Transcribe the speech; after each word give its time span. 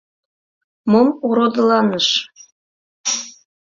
—Мом 0.91 1.07
ородыланыш? 1.27 2.07